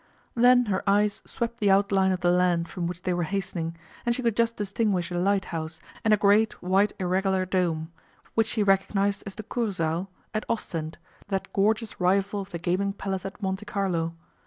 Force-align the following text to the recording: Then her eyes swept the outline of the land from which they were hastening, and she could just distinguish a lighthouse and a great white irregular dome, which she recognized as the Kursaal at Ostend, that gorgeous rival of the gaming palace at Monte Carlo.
Then 0.33 0.65
her 0.65 0.81
eyes 0.89 1.21
swept 1.27 1.59
the 1.59 1.69
outline 1.69 2.11
of 2.11 2.21
the 2.21 2.31
land 2.31 2.67
from 2.67 2.87
which 2.87 3.03
they 3.03 3.13
were 3.13 3.21
hastening, 3.21 3.77
and 4.03 4.15
she 4.15 4.23
could 4.23 4.35
just 4.35 4.57
distinguish 4.57 5.11
a 5.11 5.17
lighthouse 5.19 5.79
and 6.03 6.11
a 6.11 6.17
great 6.17 6.59
white 6.59 6.91
irregular 6.97 7.45
dome, 7.45 7.91
which 8.33 8.47
she 8.47 8.63
recognized 8.63 9.21
as 9.27 9.35
the 9.35 9.43
Kursaal 9.43 10.07
at 10.33 10.43
Ostend, 10.49 10.97
that 11.27 11.53
gorgeous 11.53 11.99
rival 12.01 12.41
of 12.41 12.49
the 12.49 12.57
gaming 12.57 12.93
palace 12.93 13.27
at 13.27 13.39
Monte 13.43 13.65
Carlo. 13.65 14.15